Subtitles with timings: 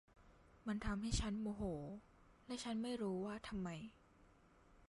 [0.67, 1.63] มันทำให้ฉันโมโห
[2.45, 3.69] และฉันไม่รู้ว่าทำไม